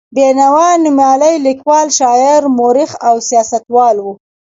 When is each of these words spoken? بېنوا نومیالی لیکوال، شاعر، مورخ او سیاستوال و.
بېنوا 0.15 0.69
نومیالی 0.83 1.35
لیکوال، 1.45 1.87
شاعر، 1.99 2.41
مورخ 2.57 2.91
او 3.07 3.15
سیاستوال 3.27 3.95
و. 4.01 4.07